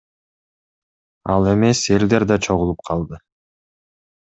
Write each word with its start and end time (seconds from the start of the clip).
Ал 1.35 1.51
эмес 1.53 1.85
элдер 1.99 2.27
да 2.33 2.41
чогулуп 2.49 2.83
калды. 2.91 3.25